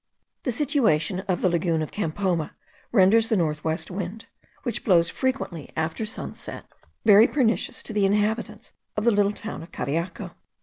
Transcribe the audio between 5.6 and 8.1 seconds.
after sunset, very pernicious to the